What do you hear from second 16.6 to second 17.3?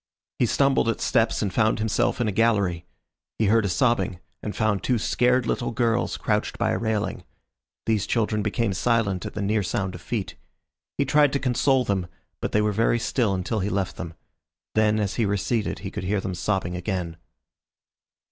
again.